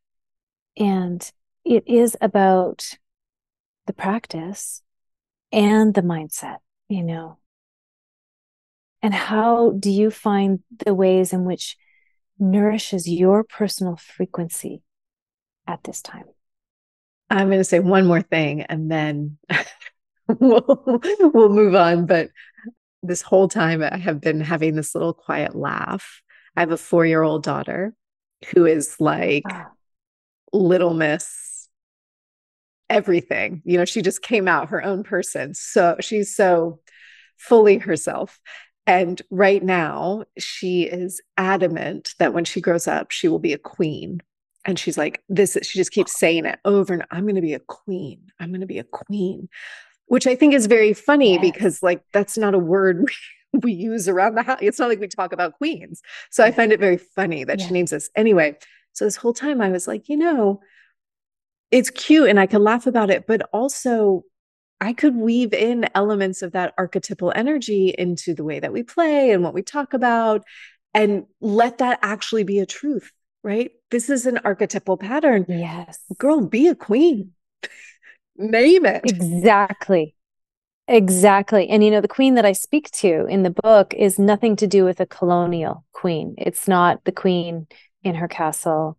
[0.78, 1.30] And
[1.66, 2.98] it is about
[3.88, 4.84] the practice
[5.52, 7.40] and the mindset, you know.
[9.02, 11.78] And how do you find the ways in which
[12.40, 14.82] nourishes your personal frequency
[15.66, 16.26] at this time?
[17.30, 19.38] I'm going to say one more thing and then
[20.28, 22.06] we'll, we'll move on.
[22.06, 22.30] But
[23.04, 26.22] this whole time, I have been having this little quiet laugh.
[26.56, 27.94] I have a four year old daughter
[28.54, 29.68] who is like ah.
[30.54, 31.70] Little miss
[32.90, 33.62] everything.
[33.66, 35.54] You know, she just came out her own person.
[35.54, 36.80] So she's so
[37.38, 38.40] fully herself.
[38.86, 43.58] And right now, she is adamant that when she grows up, she will be a
[43.58, 44.22] queen.
[44.64, 47.54] And she's like, this, she just keeps saying it over and I'm going to be
[47.54, 48.28] a queen.
[48.40, 49.50] I'm going to be a queen,
[50.06, 51.42] which I think is very funny yes.
[51.42, 53.14] because, like, that's not a word we
[53.64, 54.60] we use around the house.
[54.62, 56.02] It's not like we talk about queens.
[56.30, 57.68] So I find it very funny that yeah.
[57.68, 58.10] she names this.
[58.16, 58.58] Anyway,
[58.98, 60.60] so this whole time I was like, you know,
[61.70, 64.24] it's cute and I could laugh about it, but also
[64.82, 69.30] I could weave in elements of that archetypal energy into the way that we play
[69.32, 70.44] and what we talk about
[70.96, 73.12] and let that actually be a truth,
[73.44, 73.70] right?
[73.92, 75.46] This is an archetypal pattern.
[75.48, 76.00] Yes.
[76.18, 77.34] Girl, be a queen.
[78.36, 79.02] Name it.
[79.06, 80.16] Exactly.
[80.88, 81.70] Exactly.
[81.70, 84.66] And you know, the queen that I speak to in the book is nothing to
[84.66, 86.34] do with a colonial queen.
[86.40, 87.68] It's not the queen
[88.08, 88.98] in her castle,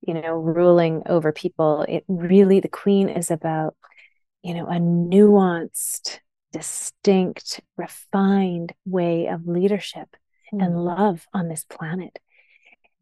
[0.00, 1.86] you know, ruling over people.
[1.88, 3.74] It really, the queen is about
[4.42, 6.20] you know, a nuanced,
[6.52, 10.08] distinct, refined way of leadership
[10.52, 10.64] mm.
[10.64, 12.18] and love on this planet.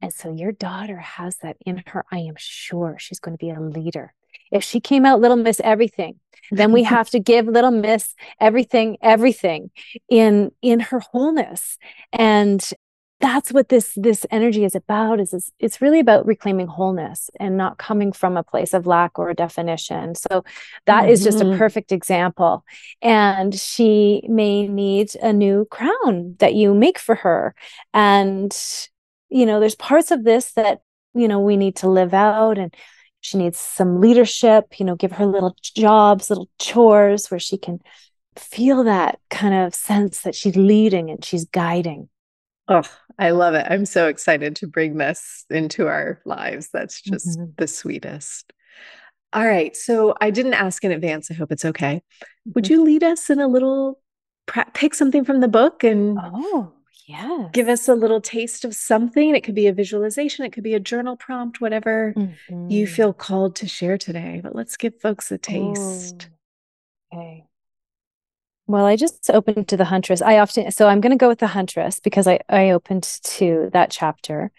[0.03, 2.05] And so your daughter has that in her.
[2.11, 4.14] I am sure she's going to be a leader.
[4.53, 8.99] If she came out little miss everything, then we have to give little miss everything
[9.01, 9.71] everything
[10.09, 11.79] in in her wholeness
[12.12, 12.62] and
[13.20, 17.57] that's what this this energy is about is, is it's really about reclaiming wholeness and
[17.57, 20.44] not coming from a place of lack or a definition so
[20.85, 21.12] that mm-hmm.
[21.12, 21.59] is just a mm-hmm.
[21.59, 22.64] perfect example
[23.00, 27.55] and she may need a new crown that you make for her
[27.94, 28.88] and
[29.31, 30.81] you know there's parts of this that
[31.14, 32.74] you know we need to live out and
[33.22, 37.81] she needs some leadership you know give her little jobs little chores where she can
[38.37, 42.11] feel that kind of sense that she's leading and she's guiding
[42.68, 42.83] Oh,
[43.18, 43.66] I love it.
[43.68, 46.68] I'm so excited to bring this into our lives.
[46.72, 47.52] That's just mm-hmm.
[47.57, 48.52] the sweetest.
[49.33, 49.74] All right.
[49.76, 51.31] So I didn't ask in advance.
[51.31, 52.02] I hope it's okay.
[52.55, 52.72] Would mm-hmm.
[52.72, 54.00] you lead us in a little,
[54.74, 56.72] pick something from the book and oh,
[57.09, 59.35] yeah, give us a little taste of something?
[59.35, 62.70] It could be a visualization, it could be a journal prompt, whatever mm-hmm.
[62.70, 64.40] you feel called to share today.
[64.42, 66.29] But let's give folks a taste.
[67.12, 67.45] Oh, okay.
[68.68, 70.20] Well, I just opened to the Huntress.
[70.20, 73.70] I often, so I'm going to go with the Huntress because I, I opened to
[73.72, 74.50] that chapter.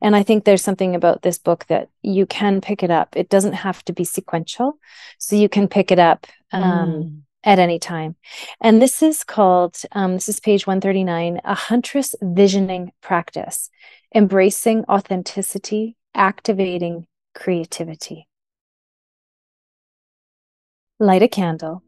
[0.00, 3.16] And I think there's something about this book that you can pick it up.
[3.16, 4.78] It doesn't have to be sequential.
[5.18, 7.20] So you can pick it up um, mm.
[7.42, 8.14] at any time.
[8.60, 13.70] And this is called, um, this is page 139, A Huntress Visioning Practice,
[14.14, 18.28] Embracing Authenticity, Activating Creativity.
[21.00, 21.82] Light a candle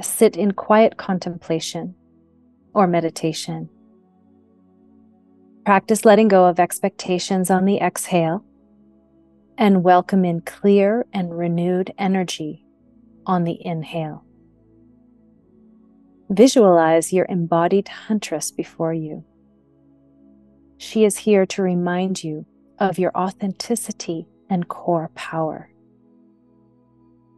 [0.00, 1.94] sit in quiet contemplation
[2.74, 3.68] or meditation.
[5.64, 8.44] Practice letting go of expectations on the exhale
[9.58, 12.64] and welcome in clear and renewed energy
[13.24, 14.24] on the inhale.
[16.28, 19.24] Visualize your embodied huntress before you.
[20.78, 22.46] She is here to remind you
[22.78, 25.70] of your authenticity and core power.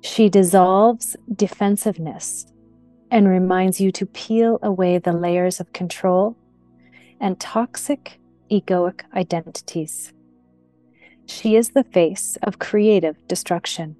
[0.03, 2.47] She dissolves defensiveness
[3.11, 6.37] and reminds you to peel away the layers of control
[7.21, 8.21] and toxic
[8.51, 10.13] egoic identities.
[11.27, 13.97] She is the face of creative destruction,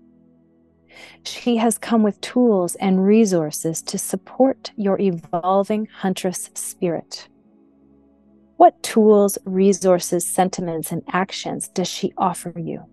[1.25, 7.29] She has come with tools and resources to support your evolving huntress spirit.
[8.57, 12.85] What tools, resources, sentiments, and actions does she offer you?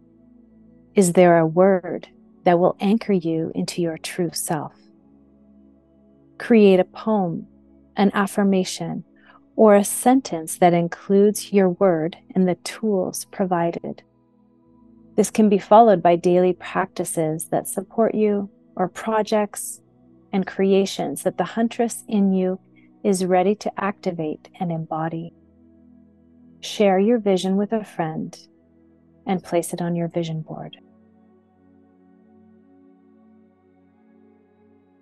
[0.95, 2.07] Is there a word
[2.45, 4.73] that will anchor you into your true self?
[6.37, 7.47] Create a poem,
[7.95, 9.03] an affirmation,
[9.55, 14.03] or a sentence that includes your word and the tools provided.
[15.15, 19.81] This can be followed by daily practices that support you or projects
[20.33, 22.59] and creations that the huntress in you
[23.03, 25.33] is ready to activate and embody.
[26.59, 28.37] Share your vision with a friend
[29.25, 30.75] and place it on your vision board.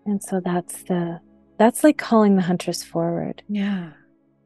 [0.06, 1.20] And so that's the
[1.58, 3.43] that's like calling the huntress forward.
[3.47, 3.91] Yeah.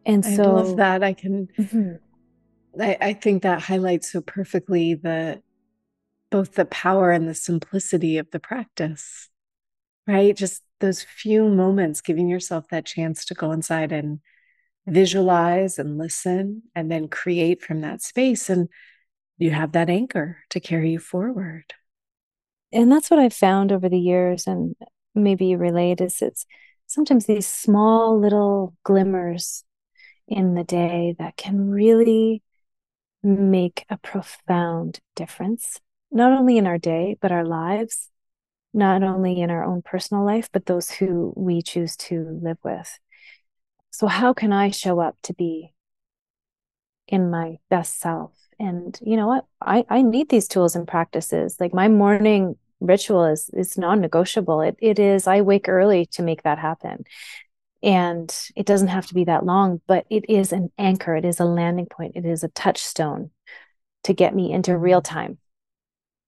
[0.05, 1.03] And so I love that.
[1.03, 2.81] I can mm-hmm.
[2.81, 5.41] I, I think that highlights so perfectly the
[6.29, 9.29] both the power and the simplicity of the practice,
[10.05, 10.35] right?
[10.35, 14.19] Just those few moments, giving yourself that chance to go inside and
[14.85, 18.49] visualize and listen and then create from that space.
[18.49, 18.69] And
[19.37, 21.73] you have that anchor to carry you forward.
[22.71, 24.47] And that's what I've found over the years.
[24.47, 24.75] And
[25.17, 26.45] maybe relate is it's
[26.85, 29.63] sometimes these small little glimmers
[30.27, 32.43] in the day that can really
[33.23, 35.79] make a profound difference
[36.11, 38.09] not only in our day, but our lives,
[38.73, 42.99] not only in our own personal life, but those who we choose to live with.
[43.91, 45.73] So, how can I show up to be
[47.07, 48.33] in my best self?
[48.59, 49.45] And you know what?
[49.61, 51.57] I, I need these tools and practices.
[51.59, 54.61] Like my morning ritual is is non-negotiable.
[54.61, 57.03] It it is I wake early to make that happen.
[57.83, 61.15] And it doesn't have to be that long, but it is an anchor.
[61.15, 62.13] It is a landing point.
[62.15, 63.29] It is a touchstone
[64.03, 65.13] to get me into real mm-hmm.
[65.13, 65.37] time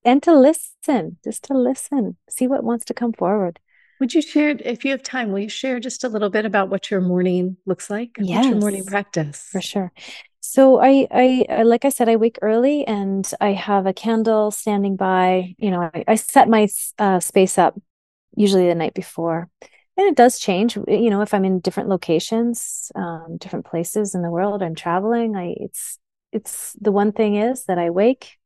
[0.06, 3.60] and to listen, just to listen, see what wants to come forward.
[4.00, 6.70] Would you share, if you have time, will you share just a little bit about
[6.70, 8.12] what your morning looks like?
[8.18, 9.48] Yes, What's your morning practice?
[9.52, 9.92] For sure.
[10.40, 14.96] So I, I, like I said, I wake early and I have a candle standing
[14.96, 15.54] by.
[15.58, 17.80] You know, I, I set my uh, space up
[18.36, 19.50] usually the night before,
[19.98, 20.78] and it does change.
[20.88, 25.36] You know, if I'm in different locations, um, different places in the world, I'm traveling.
[25.36, 26.00] I, it's,
[26.32, 28.38] it's the one thing is that I wake,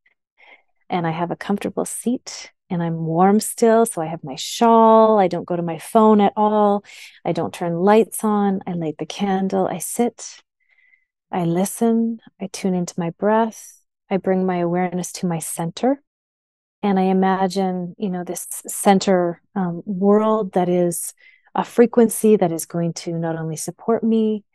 [0.89, 3.85] and I have a comfortable seat and I'm warm still.
[3.85, 5.19] So I have my shawl.
[5.19, 6.83] I don't go to my phone at all.
[7.23, 8.61] I don't turn lights on.
[8.65, 9.67] I light the candle.
[9.67, 10.41] I sit.
[11.31, 12.17] I listen.
[12.41, 13.79] I tune into my breath.
[14.09, 16.01] I bring my awareness to my center.
[16.81, 21.13] And I imagine, you know, this center um, world that is
[21.53, 24.45] a frequency that is going to not only support me,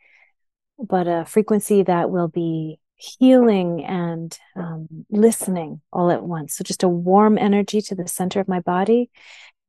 [0.77, 6.57] but a frequency that will be healing and um, listening all at once.
[6.57, 9.09] So just a warm energy to the center of my body.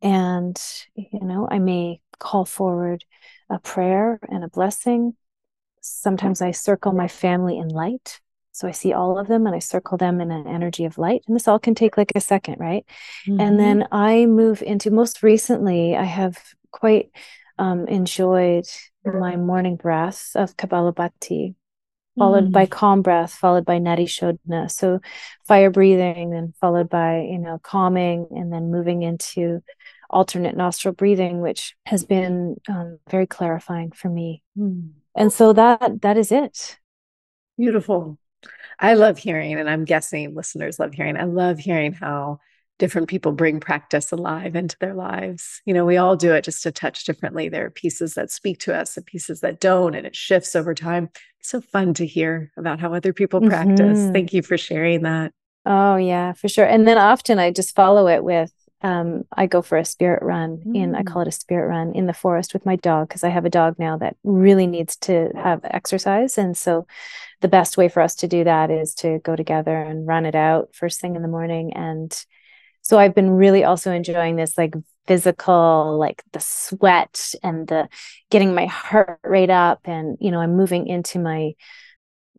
[0.02, 0.60] And,
[0.96, 3.04] you know, I may call forward
[3.48, 5.14] a prayer and a blessing.
[5.80, 8.20] Sometimes I circle my family in light.
[8.50, 11.22] So I see all of them and I circle them in an energy of light.
[11.28, 12.84] And this all can take like a second, right?
[13.28, 13.40] Mm-hmm.
[13.40, 16.36] And then I move into most recently, I have
[16.72, 17.10] quite
[17.58, 18.66] um, enjoyed
[19.04, 21.54] my morning breath of Kapalabhati
[22.18, 22.52] followed mm.
[22.52, 24.70] by calm breath, followed by nadi shodhana.
[24.70, 25.00] So
[25.46, 29.62] fire breathing, then followed by, you know, calming, and then moving into
[30.08, 34.42] alternate nostril breathing, which has been um, very clarifying for me.
[34.58, 34.90] Mm.
[35.14, 36.78] And so that that is it.
[37.56, 38.18] Beautiful.
[38.78, 41.16] I love hearing, and I'm guessing listeners love hearing.
[41.16, 42.40] I love hearing how
[42.80, 45.62] different people bring practice alive into their lives.
[45.64, 47.48] You know, we all do it just a touch differently.
[47.48, 50.74] There are pieces that speak to us and pieces that don't, and it shifts over
[50.74, 51.10] time.
[51.38, 53.98] It's so fun to hear about how other people practice.
[53.98, 54.12] Mm-hmm.
[54.12, 55.32] Thank you for sharing that.
[55.66, 56.64] Oh, yeah, for sure.
[56.64, 58.50] And then often I just follow it with
[58.82, 60.74] um, I go for a spirit run mm.
[60.74, 61.06] in, I mm.
[61.06, 63.50] call it a spirit run in the forest with my dog because I have a
[63.50, 66.38] dog now that really needs to have exercise.
[66.38, 66.86] And so
[67.42, 70.34] the best way for us to do that is to go together and run it
[70.34, 71.74] out first thing in the morning.
[71.74, 72.10] And
[72.82, 74.74] so I've been really also enjoying this like
[75.06, 77.88] physical, like the sweat and the
[78.30, 79.80] getting my heart rate up.
[79.84, 81.52] And, you know, I'm moving into my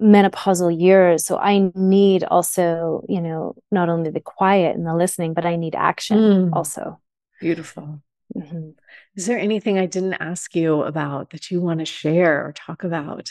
[0.02, 1.26] menopausal years.
[1.26, 5.56] So I need also, you know, not only the quiet and the listening, but I
[5.56, 6.50] need action mm.
[6.54, 7.00] also.
[7.39, 8.02] Beautiful.
[8.36, 8.70] Mm-hmm.
[9.16, 12.84] Is there anything I didn't ask you about that you want to share or talk
[12.84, 13.30] about?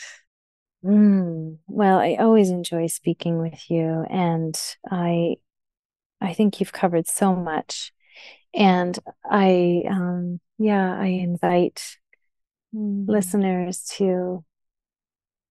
[0.83, 4.59] Mm, well, I always enjoy speaking with you, and
[4.89, 5.35] I
[6.21, 7.91] I think you've covered so much.
[8.53, 11.97] And I, um, yeah, I invite
[12.75, 13.07] mm.
[13.07, 14.43] listeners to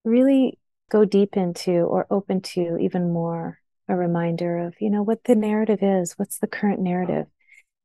[0.04, 0.58] really
[0.90, 3.58] go deep into or open to even more
[3.88, 7.26] a reminder of, you know, what the narrative is, what's the current narrative.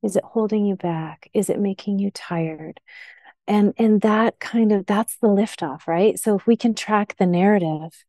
[0.03, 1.29] Is it holding you back?
[1.33, 2.79] Is it making you tired?
[3.47, 6.19] And and that kind of that's the liftoff, right?
[6.19, 8.05] So if we can track the narrative,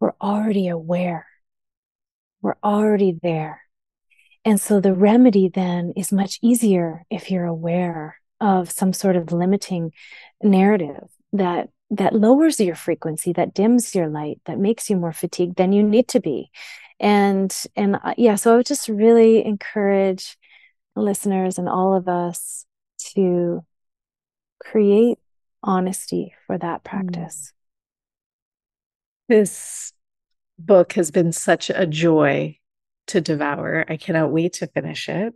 [0.00, 1.26] we're already aware.
[2.40, 3.62] We're already there.
[4.48, 9.30] And so the remedy then is much easier if you're aware of some sort of
[9.30, 9.92] limiting
[10.42, 15.56] narrative that that lowers your frequency that dims your light that makes you more fatigued
[15.56, 16.50] than you need to be.
[16.98, 20.38] And and uh, yeah so i would just really encourage
[20.96, 22.64] listeners and all of us
[23.14, 23.66] to
[24.60, 25.18] create
[25.62, 27.52] honesty for that practice.
[29.28, 29.92] This
[30.58, 32.57] book has been such a joy
[33.08, 35.34] to devour i cannot wait to finish it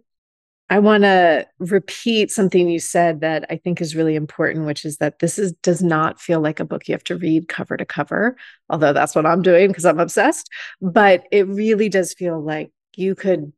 [0.73, 4.97] I want to repeat something you said that I think is really important, which is
[4.97, 7.85] that this is does not feel like a book you have to read cover to
[7.85, 8.37] cover,
[8.71, 10.49] although that's what I'm doing because I'm obsessed.
[10.81, 13.53] But it really does feel like you could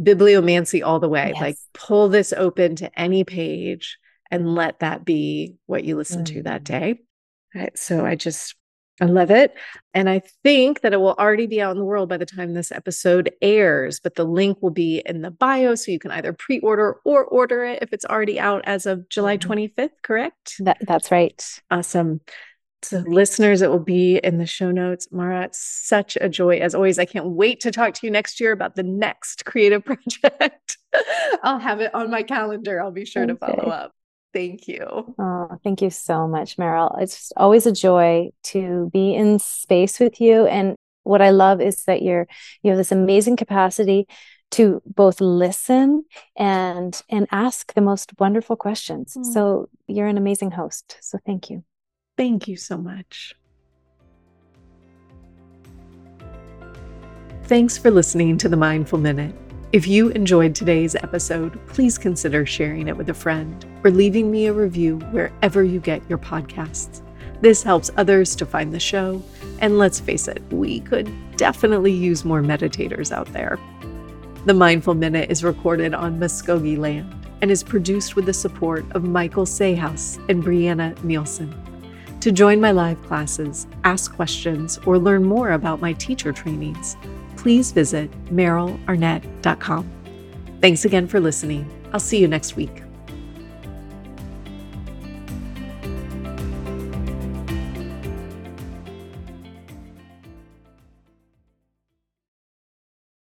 [0.00, 1.40] bibliomancy all the way, yes.
[1.40, 3.98] like pull this open to any page
[4.30, 6.36] and let that be what you listen mm-hmm.
[6.36, 6.66] to that mm.
[6.66, 7.00] day.
[7.52, 8.54] Right, so I just
[9.00, 9.54] I love it.
[9.94, 12.52] And I think that it will already be out in the world by the time
[12.52, 15.74] this episode airs, but the link will be in the bio.
[15.74, 19.08] So you can either pre order or order it if it's already out as of
[19.08, 19.86] July 25th, mm-hmm.
[20.02, 20.54] correct?
[20.60, 21.60] That, that's right.
[21.70, 22.20] Awesome.
[22.82, 25.08] So, listeners, it will be in the show notes.
[25.12, 26.98] Mara, it's such a joy as always.
[26.98, 30.78] I can't wait to talk to you next year about the next creative project.
[31.42, 32.80] I'll have it on my calendar.
[32.80, 33.32] I'll be sure okay.
[33.32, 33.92] to follow up.
[34.32, 35.14] Thank you.
[35.18, 37.00] Oh, thank you so much, Meryl.
[37.02, 40.46] It's always a joy to be in space with you.
[40.46, 42.26] And what I love is that you're
[42.62, 44.06] you have this amazing capacity
[44.52, 46.04] to both listen
[46.36, 49.16] and and ask the most wonderful questions.
[49.16, 49.24] Mm.
[49.24, 50.96] So you're an amazing host.
[51.00, 51.64] So thank you.
[52.16, 53.34] Thank you so much.
[57.44, 59.34] Thanks for listening to the Mindful Minute.
[59.72, 64.46] If you enjoyed today's episode, please consider sharing it with a friend or leaving me
[64.46, 67.02] a review wherever you get your podcasts.
[67.40, 69.22] This helps others to find the show,
[69.60, 73.60] and let's face it, we could definitely use more meditators out there.
[74.44, 79.04] The Mindful Minute is recorded on Muskogee land and is produced with the support of
[79.04, 81.54] Michael Sayhouse and Brianna Nielsen.
[82.18, 86.96] To join my live classes, ask questions, or learn more about my teacher trainings,
[87.40, 89.90] please visit merylarnett.com.
[90.60, 91.68] Thanks again for listening.
[91.92, 92.82] I'll see you next week.